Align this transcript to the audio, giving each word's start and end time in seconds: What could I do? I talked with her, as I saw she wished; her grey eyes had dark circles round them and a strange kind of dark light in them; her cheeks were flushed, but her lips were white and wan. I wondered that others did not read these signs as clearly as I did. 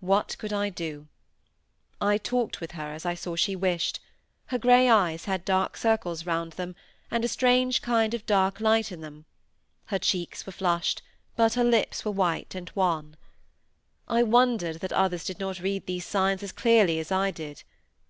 What 0.00 0.34
could 0.38 0.50
I 0.50 0.70
do? 0.70 1.08
I 2.00 2.16
talked 2.16 2.58
with 2.58 2.70
her, 2.72 2.90
as 2.94 3.04
I 3.04 3.12
saw 3.14 3.36
she 3.36 3.54
wished; 3.54 4.00
her 4.46 4.56
grey 4.56 4.88
eyes 4.88 5.26
had 5.26 5.44
dark 5.44 5.76
circles 5.76 6.24
round 6.24 6.52
them 6.54 6.74
and 7.10 7.22
a 7.22 7.28
strange 7.28 7.82
kind 7.82 8.14
of 8.14 8.24
dark 8.24 8.60
light 8.60 8.90
in 8.90 9.02
them; 9.02 9.26
her 9.88 9.98
cheeks 9.98 10.46
were 10.46 10.52
flushed, 10.56 11.02
but 11.36 11.52
her 11.52 11.64
lips 11.64 12.02
were 12.02 12.12
white 12.12 12.54
and 12.54 12.70
wan. 12.74 13.14
I 14.08 14.22
wondered 14.22 14.76
that 14.76 14.92
others 14.94 15.22
did 15.26 15.38
not 15.38 15.60
read 15.60 15.84
these 15.84 16.06
signs 16.06 16.42
as 16.42 16.50
clearly 16.52 16.98
as 16.98 17.12
I 17.12 17.30
did. 17.30 17.62